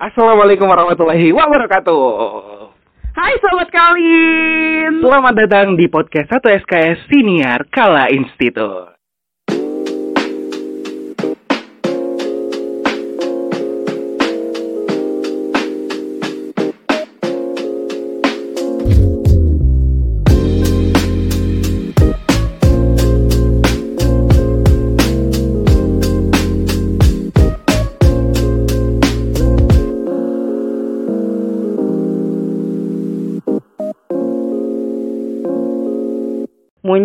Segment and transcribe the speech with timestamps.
[0.00, 2.00] Assalamualaikum warahmatullahi wabarakatuh.
[3.12, 5.04] Hai sobat Kalin.
[5.04, 8.99] Selamat datang di podcast 1 SKS Siniar Kala Institut.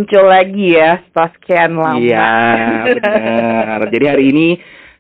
[0.06, 1.98] Muncul lagi ya setelah sekian lama.
[1.98, 2.30] Iya,
[2.94, 3.80] benar.
[3.98, 4.48] Jadi hari ini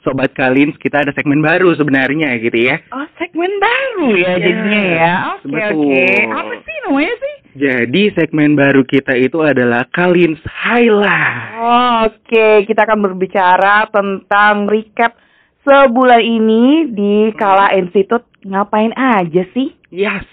[0.01, 2.81] Sobat Kalins kita ada segmen baru sebenarnya gitu ya.
[2.89, 5.13] Oh segmen baru ya Iya, jadinya ya.
[5.37, 5.77] Oke betul.
[5.77, 6.05] oke.
[6.33, 7.35] Apa sih namanya sih?
[7.53, 11.53] Jadi segmen baru kita itu adalah Kalins Highlight.
[11.61, 15.13] Oh, Oke kita akan berbicara tentang recap
[15.61, 19.69] sebulan ini di Kala Institute ngapain aja sih?
[19.93, 20.25] Yes,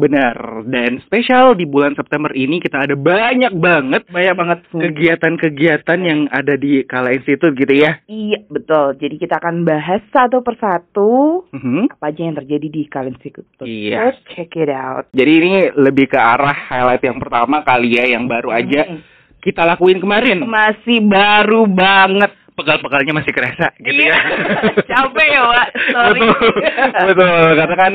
[0.00, 0.36] benar.
[0.64, 4.58] Dan spesial di bulan September ini kita ada banyak banget Banyak banget.
[4.72, 8.00] kegiatan-kegiatan yang ada di Kala Institut gitu ya.
[8.04, 8.96] Iya betul.
[8.96, 11.92] Jadi kita akan bahas satu persatu Mhm.
[11.92, 13.44] apa aja yang terjadi di Kala Institute.
[13.60, 14.08] Iya.
[14.08, 15.10] Let's check it out.
[15.10, 19.00] Jadi ini lebih ke arah highlight yang pertama kali ya yang baru aja Mm.
[19.38, 20.40] kita lakuin kemarin.
[20.42, 22.32] Masih baru banget.
[22.50, 24.12] Pegal-pegalnya masih kerasa gitu Iya.
[24.12, 24.18] ya.
[24.92, 25.68] Capek ya, Pak.
[25.88, 26.20] Sorry.
[26.20, 26.60] betul,
[27.08, 27.46] betul.
[27.56, 27.92] Karena kan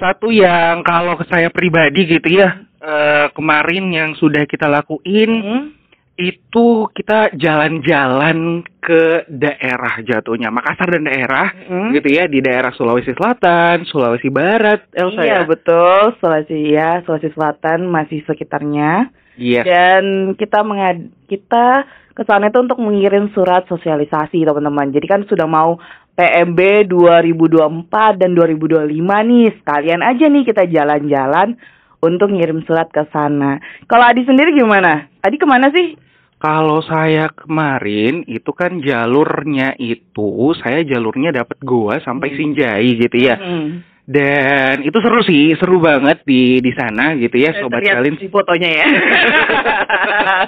[0.00, 5.64] satu yang kalau saya pribadi gitu ya eh, kemarin yang sudah kita lakuin Hmm.
[6.12, 11.90] Itu kita jalan-jalan ke daerah jatuhnya Makassar dan daerah Hmm.
[11.90, 15.48] gitu ya di daerah Sulawesi Selatan, Sulawesi Barat, Elsa Iya ya.
[15.48, 19.08] betul, Sulawesi ya, Sulawesi Selatan masih sekitarnya.
[19.40, 19.64] Iya.
[19.64, 20.04] Dan
[20.36, 24.92] kita mengad kita ke sana itu untuk mengirim surat sosialisasi teman-teman.
[24.92, 25.80] Jadi kan sudah mau
[26.12, 28.84] PMB 2024 dan 2025
[29.24, 29.48] nih.
[29.64, 31.56] Sekalian aja nih kita jalan-jalan
[32.02, 33.62] untuk ngirim surat ke sana.
[33.86, 35.06] Kalau Adi sendiri gimana?
[35.22, 35.94] Adi ke mana sih?
[36.36, 42.36] Kalau saya kemarin itu kan jalurnya itu saya jalurnya dapat Goa sampai Hmm.
[42.36, 43.38] Sinjai gitu ya.
[43.38, 43.86] Hmm.
[44.02, 48.18] Dan itu seru sih, seru banget di di sana gitu ya sobat Terlihat kalian.
[48.18, 48.86] di fotonya ya.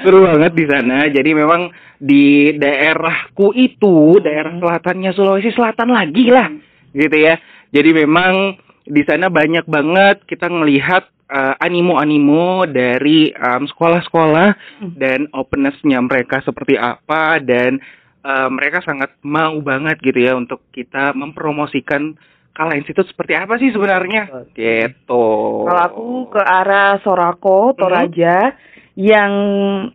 [0.00, 1.04] seru banget di sana.
[1.06, 1.68] Jadi memang
[2.00, 4.64] di daerahku itu, daerah Hmm.
[4.64, 6.48] selatannya Sulawesi Selatan lagi lah,
[6.96, 7.36] gitu ya.
[7.68, 8.56] Jadi memang
[8.88, 14.48] di sana banyak banget kita ngelihat eh, animo-animo dari sekolah-sekolah
[14.80, 14.94] Hmm.
[14.96, 17.76] dan openness-nya mereka seperti apa dan
[18.24, 22.16] eh, mereka sangat mau banget gitu ya untuk kita mempromosikan
[22.58, 24.50] Kala Institut seperti apa sih sebenarnya?
[24.50, 25.26] Gitu.
[25.62, 28.50] Kalau aku ke arah Sorako, Toraja,
[28.98, 29.32] yang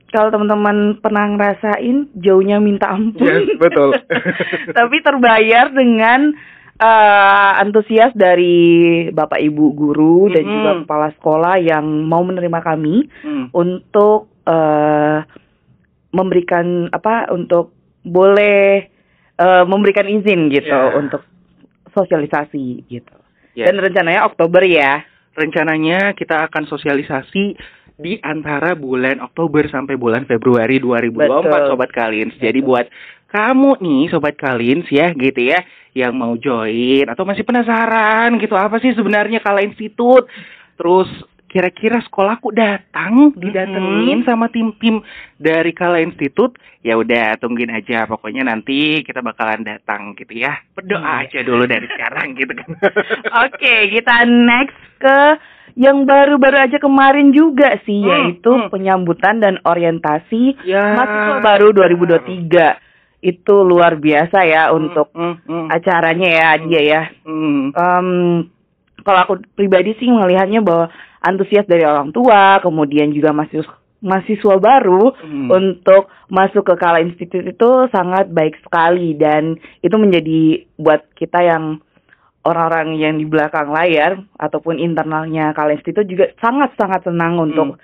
[0.08, 3.28] kalau teman-teman pernah ngerasain jauhnya minta ampun.
[3.28, 3.92] Yes, betul.
[4.80, 6.32] Tapi terbayar dengan
[6.76, 8.56] eh, antusias dari
[9.10, 10.52] Bapak Ibu guru dan Mhm.
[10.52, 13.46] juga kepala sekolah yang mau menerima kami Hmm.
[13.52, 15.20] untuk eh,
[16.12, 17.72] memberikan apa untuk
[18.04, 18.92] boleh
[19.34, 20.94] eh, memberikan izin gitu Ya.
[20.94, 21.24] untuk
[21.90, 23.16] sosialisasi gitu.
[23.56, 23.66] Ya.
[23.66, 25.06] Dan rencananya Oktober ya.
[25.34, 27.58] rencananya kita akan sosialisasi
[27.96, 31.70] di antara bulan Oktober sampai bulan Februari 2024 Betul.
[31.74, 32.38] sobat Kalins.
[32.38, 32.86] Jadi buat
[33.34, 35.66] kamu nih sobat Kalins ya gitu ya
[35.98, 40.30] yang mau join atau masih penasaran gitu apa sih sebenarnya Kala Institut?
[40.78, 41.10] Terus
[41.46, 45.06] kira-kira sekolahku datang didatengin sama tim-tim
[45.38, 50.98] dari Kala Institut ya udah tungguin aja pokoknya nanti kita bakalan datang gitu ya berdoa
[50.98, 51.22] Hmm.
[51.22, 52.70] aja dulu dari sekarang gitu kan
[53.46, 55.20] Oke, kita next ke
[55.78, 58.74] yang baru-baru aja kemarin juga sih, Hmm, yaitu hmm.
[58.74, 62.93] penyambutan dan orientasi ya mahasiswa baru 2023.
[63.24, 67.02] Itu luar biasa ya untuk Hmm, hmm, acaranya ya dia ya.
[67.24, 67.72] hmm.
[67.72, 68.08] Em,
[69.00, 75.16] kalau aku pribadi sih melihatnya bahwa antusias dari orang tua, kemudian juga mahasiswa mahasiswa baru
[75.16, 75.48] Hmm.
[75.48, 80.42] untuk masuk ke Kala Institute itu sangat baik sekali dan itu menjadi
[80.76, 81.80] buat kita yang
[82.44, 87.80] orang-orang yang di belakang layar ataupun internalnya Kala Institute juga sangat-sangat senang untuk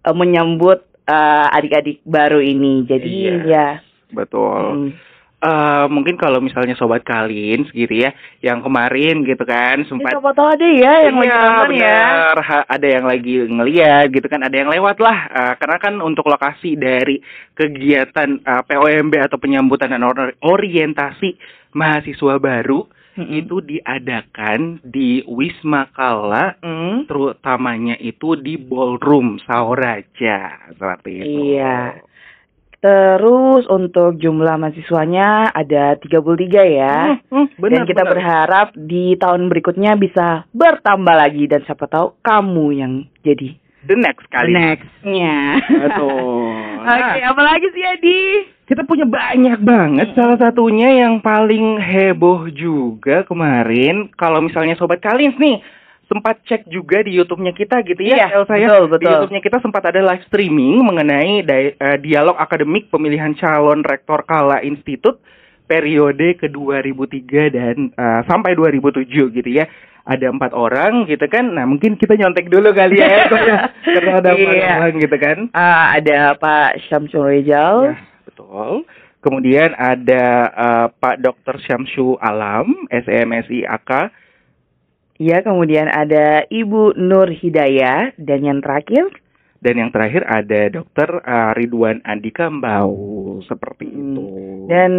[0.00, 2.86] eh, menyambut eh, adik-adik baru ini.
[2.86, 3.34] Jadi Iya.
[3.44, 3.66] ya
[4.12, 4.90] Betul.
[4.90, 5.14] mm,
[5.44, 10.64] Eh, mungkin kalau misalnya sobat Kalins gitu ya, yang kemarin gitu kan sempat tahu ada
[10.64, 12.00] ya yang Iya, ya.
[12.64, 15.28] ada yang lagi ngeliat gitu kan, ada yang lewat lah.
[15.28, 17.20] Eh, karena kan untuk lokasi dari
[17.52, 21.36] kegiatan eh, POMB atau penyambutan dan or- orientasi
[21.76, 22.88] mahasiswa baru
[23.20, 23.44] Mm-mm.
[23.44, 27.04] itu diadakan di Wisma Kala Mm.
[27.04, 31.60] terutamanya itu di ballroom Saoraja seperti itu.
[31.60, 32.00] Iya.
[32.84, 36.20] Terus untuk jumlah mahasiswanya ada 33
[36.68, 37.16] ya.
[37.32, 38.12] Hmm, hmm, benar, dan kita benar.
[38.12, 42.92] berharap di tahun berikutnya bisa bertambah lagi dan siapa tahu kamu yang
[43.24, 43.56] jadi
[43.88, 44.52] the next kali.
[44.52, 45.64] nextnya.
[45.64, 46.60] Betul.
[46.84, 48.20] Oke, Nah, apa lagi sih Adi?
[48.64, 50.12] kita punya banyak banget.
[50.12, 55.60] Salah satunya yang paling heboh juga kemarin, kalau misalnya sobat Kalins nih
[56.04, 58.68] sempat cek juga di YouTube-nya kita gitu ya, Iya, Elsa ya.
[58.68, 59.08] betul, Di betul.
[59.10, 64.60] YouTube-nya kita sempat ada live streaming mengenai di- eh, dialog akademik pemilihan calon rektor Kala
[64.60, 65.18] Institut
[65.64, 69.64] periode ke 2003 dan eh, sampai 2007 gitu ya.
[70.04, 71.48] Ada empat orang gitu kan.
[71.48, 73.56] Nah mungkin kita nyontek dulu kali ya, ya.
[73.96, 74.68] karena ada empat Iya.
[74.76, 75.38] orang gitu kan.
[75.50, 77.76] Ah, ada Pak Syamsul Rijal.
[77.88, 78.84] Ya, betul.
[79.18, 81.56] Kemudian ada eh, Pak Dr.
[81.64, 84.12] Syamsu Alam, SMSI AK.
[85.14, 89.10] Iya, kemudian ada Ibu Nur Hidayah dan yang terakhir
[89.58, 91.24] Dan yang terakhir ada Dr.
[91.24, 92.92] eh, Ridwan Andika Mbau.
[93.42, 93.96] Seperti Hmm.
[94.12, 94.24] itu.
[94.66, 94.92] dan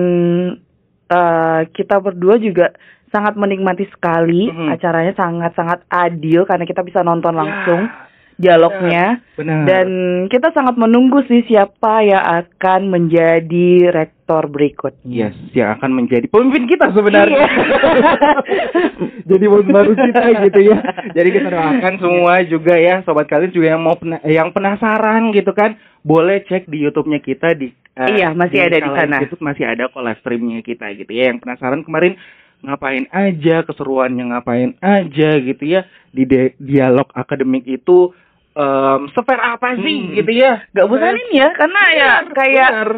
[1.05, 2.73] eh, kita berdua juga
[3.07, 4.73] sangat menikmati sekali Mhm.
[4.73, 7.81] acaranya sangat-sangat adil karena kita bisa nonton Ya, langsung
[8.35, 9.63] dialognya benar.
[9.63, 9.87] dan
[10.27, 13.93] kita sangat menunggu sih siapa yang akan menjadi
[14.25, 15.29] rektor berikutnya.
[15.29, 17.45] Yes, yang akan menjadi pemimpin kita sebenarnya.
[17.45, 17.49] Iya.
[19.29, 20.77] Jadi bos baru kita gitu ya.
[21.13, 25.53] Jadi kita doakan semua juga ya, sobat kalian juga yang mau pena- yang penasaran gitu
[25.53, 29.15] kan, boleh cek di YouTube-nya kita di eh, Iya, masih ada di sana.
[29.21, 31.29] Institute masih ada kok live streamnya kita gitu ya.
[31.29, 32.17] Yang penasaran kemarin
[32.65, 36.25] ngapain aja, keseruannya ngapain aja gitu ya di
[36.57, 38.09] dialog akademik itu
[38.55, 40.13] em sefair apa sih Hmm.
[40.17, 40.65] gitu ya.
[40.71, 42.91] Gak bosanin ya karena ya Benar, kayak benar.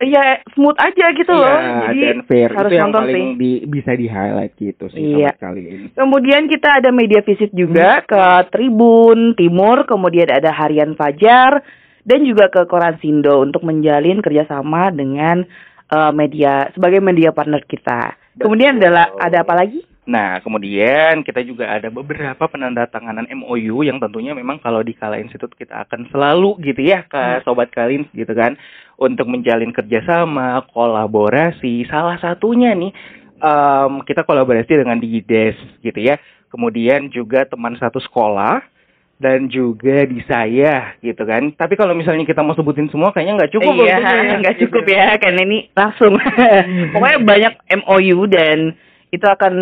[0.00, 1.44] Ya smooth aja gitu loh.
[1.46, 3.36] Iya, Jadi dan fair harus itu yang nonton paling sih.
[3.36, 5.30] di- bisa di highlight gitu sih Iya.
[5.30, 5.78] sobat kalian.
[5.92, 7.60] Kemudian kita ada media visit Hmm.
[7.60, 11.60] juga ke Tribun Timur, kemudian ada Harian Fajar
[12.00, 15.44] dan juga ke Koran Sindo untuk menjalin kerjasama dengan
[15.90, 18.14] eh, media sebagai media partner kita.
[18.38, 19.82] Kemudian adalah ada apa lagi?
[20.10, 25.54] Nah, kemudian kita juga ada beberapa penandatanganan MOU yang tentunya memang kalau di Kala Institute
[25.54, 27.42] kita akan selalu gitu ya ke Hmm.
[27.46, 28.58] sobat Kalin gitu kan
[28.98, 31.86] untuk menjalin kerjasama, kolaborasi.
[31.86, 32.90] Salah satunya nih
[33.38, 36.18] em, kita kolaborasi dengan Dides gitu ya.
[36.50, 38.66] Kemudian juga teman satu sekolah
[39.22, 41.54] dan juga di saya gitu kan.
[41.54, 43.78] Tapi kalau misalnya kita mau sebutin semua kayaknya nggak cukup.
[43.78, 43.96] iya,
[44.42, 44.66] nggak gitu.
[44.74, 46.18] cukup ya karena ini langsung.
[46.98, 47.54] Pokoknya banyak
[47.86, 48.74] MOU dan
[49.14, 49.54] itu akan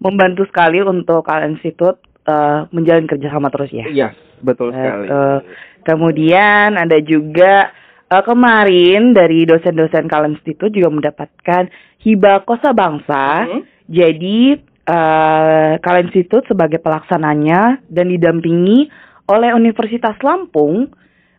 [0.00, 3.86] membantu sekali untuk Kalian Institut eh, menjalin kerjasama terus ya.
[3.86, 4.08] Iya,
[4.40, 5.06] betul sekali.
[5.08, 5.38] Betul.
[5.84, 7.70] Kemudian ada juga
[8.08, 11.68] eh, kemarin dari dosen-dosen Kalian Institut juga mendapatkan
[12.02, 13.48] hibah kosa bangsa.
[13.48, 13.62] Hmm?
[13.88, 18.92] Jadi eh Kalian Institut sebagai pelaksananya dan didampingi
[19.28, 20.92] oleh Universitas Lampung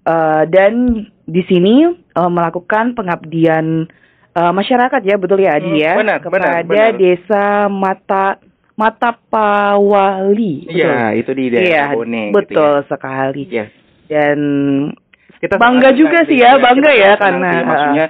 [0.06, 3.90] eh, dan di sini eh, melakukan pengabdian
[4.36, 6.92] eh, masyarakat ya betul ya Adi Hmm, ya benar, kepada benar, benar.
[6.96, 8.26] desa Mata
[8.76, 10.68] Matapawali.
[10.68, 10.76] betul?
[10.76, 12.24] Iya, itu di daerah Iya, Bone.
[12.32, 13.42] betul Gitu sekali.
[13.48, 13.66] ya.
[13.66, 13.70] Yes.
[14.06, 14.40] Dan
[15.36, 17.64] Kita Bangga juga sih ya, kita bangga ya, karena- sih.
[17.64, 18.06] maksudnya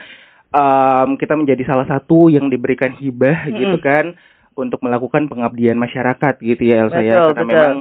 [0.50, 3.60] em, kita menjadi salah satu yang diberikan hibah Mm-mm.
[3.60, 4.16] gitu kan
[4.56, 7.52] untuk melakukan pengabdian masyarakat gitu ya Elsa ya Betul, karena betul.
[7.52, 7.78] memang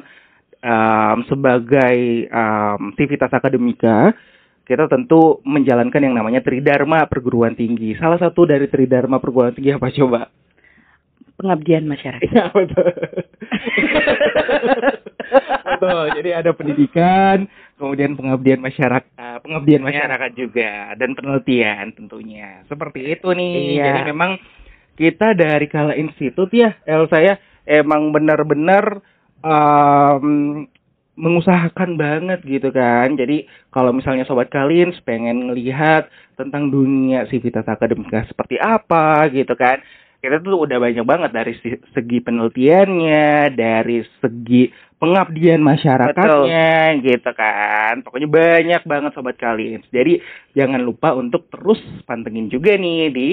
[0.60, 1.96] em, sebagai
[2.90, 4.10] aktivitas akademika
[4.64, 7.92] kita tentu menjalankan yang namanya Tridharma perguruan tinggi.
[7.96, 10.28] Salah satu dari Tridharma perguruan tinggi apa coba?
[11.34, 12.30] pengabdian masyarakat.
[12.30, 12.88] Iya betul.
[15.66, 16.04] betul.
[16.14, 19.88] Jadi ada pendidikan, kemudian pengabdian masyarakat, eh, pengabdian Iya.
[19.90, 22.62] masyarakat juga dan penelitian tentunya.
[22.70, 23.54] Seperti itu nih.
[23.78, 23.84] Iya.
[23.90, 24.38] Jadi memang
[24.94, 27.34] kita dari Kala Institut ya, Elsa ya,
[27.66, 29.02] emang benar-benar
[29.42, 30.64] em,
[31.14, 33.14] mengusahakan banget gitu kan.
[33.14, 39.78] Jadi kalau misalnya sobat kalian pengen ngelihat tentang dunia sivitas akademika seperti apa gitu kan.
[40.18, 41.52] Kita tuh udah banyak banget dari
[41.92, 48.00] segi penelitiannya, dari segi pengabdian masyarakatnya gitu kan.
[48.00, 49.84] Pokoknya banyak banget sobat kalian.
[49.92, 50.24] Jadi
[50.56, 51.78] jangan lupa untuk terus
[52.08, 53.28] pantengin juga nih di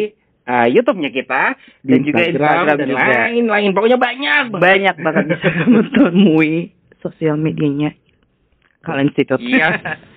[0.51, 1.43] uh, YouTube-nya kita
[1.79, 3.71] Dan juga Instagram dan lain-lain.
[3.71, 4.59] Pokoknya banyak banget.
[4.59, 6.53] Banyak banget bisa menemui
[7.01, 7.91] sosial medianya
[8.81, 9.37] Kalian Institut.
[9.37, 9.77] Iya.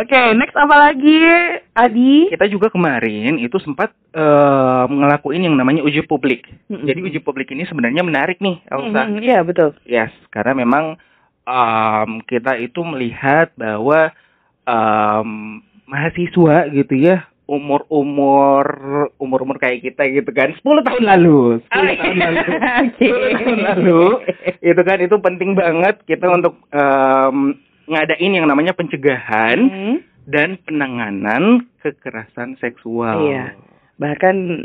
[0.00, 1.20] Oke, next apa lagi,
[1.76, 2.32] Adi?
[2.32, 6.48] Kita juga kemarin itu sempat eh, ngelakuin yang namanya uji publik.
[6.72, 6.88] Mm-mm.
[6.88, 9.02] Jadi uji publik ini sebenarnya menarik nih, Elsa.
[9.04, 9.76] Mm, Iya, betul.
[9.84, 10.96] Yes, karena memang
[11.44, 14.08] em, kita itu melihat bahwa
[14.64, 18.64] em, mahasiswa gitu ya, umur-umur
[19.20, 22.40] umur-umur kayak kita gitu kan, 10 tahun lalu, 10 tahun lalu.
[22.88, 23.08] Oke.
[23.08, 24.02] 10 tahun lalu
[24.64, 29.96] itu kan itu penting banget kita untuk em, ngadain yang namanya pencegahan Hmm.
[30.24, 33.28] dan penanganan kekerasan seksual.
[33.28, 33.52] Iya.
[34.00, 34.64] Bahkan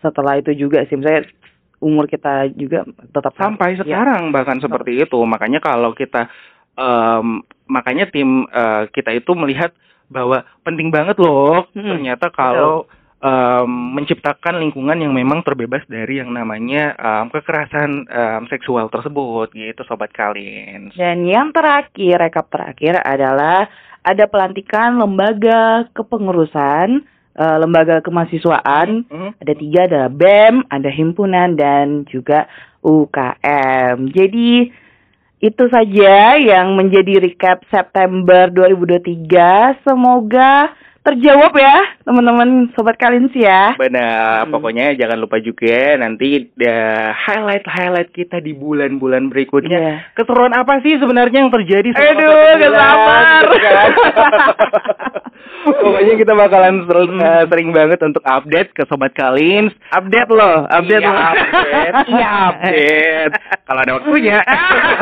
[0.00, 1.28] setelah itu juga sih, misalnya
[1.76, 3.84] umur kita juga tetap Sampai ya.
[3.84, 5.18] sekarang bahkan seperti itu.
[5.28, 6.32] Makanya kalau kita
[6.72, 9.76] em, makanya tim eh, kita itu melihat
[10.06, 12.86] bahwa penting banget loh Hmm, ternyata kalau
[13.18, 19.82] em, menciptakan lingkungan yang memang terbebas dari yang namanya em, kekerasan em, seksual tersebut gitu
[19.84, 20.94] sobat kalian.
[20.94, 23.66] Dan yang terakhir, rekap terakhir adalah
[24.06, 27.02] ada pelantikan lembaga kepengurusan,
[27.34, 29.02] eh, lembaga kemahasiswaan.
[29.10, 29.30] Hmm?
[29.42, 32.46] Ada tiga, ada BEM, ada himpunan, dan juga
[32.86, 34.14] UKM.
[34.14, 34.70] Jadi
[35.36, 39.84] itu saja yang menjadi recap September 2023.
[39.84, 40.72] Semoga
[41.06, 43.72] terjawab ya teman-teman sobat kalian sih ya.
[43.74, 44.50] Benar, Hmm.
[44.50, 46.74] pokoknya jangan lupa juga nanti the
[47.14, 49.70] highlight-highlight kita di bulan-bulan berikutnya.
[49.72, 49.94] Iya.
[50.12, 53.42] Keseruan apa sih sebenarnya yang terjadi selama Aduh, gak sabar.
[53.44, 53.88] gitu kan?
[55.66, 57.20] Pokoknya kita bakalan ser- Hmm.
[57.20, 59.70] eh, sering banget untuk update ke sobat Kalins.
[59.90, 61.22] Update loh, update Iya, loh.
[61.22, 61.94] update.
[62.12, 63.32] Iya, update.
[63.62, 64.38] Kalau ada waktunya.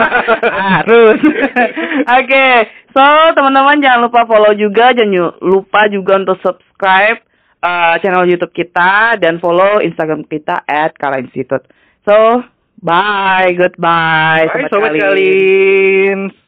[0.74, 1.20] Harus.
[2.06, 2.46] Oke,
[2.94, 7.18] so teman-teman jangan lupa follow juga, jangan lupa juga untuk subscribe
[7.64, 11.66] uh, channel YouTube kita dan follow Instagram kita at Kala Institute.
[12.06, 12.44] So,
[12.78, 16.43] bye, goodbye, Bye, sobat Kalins.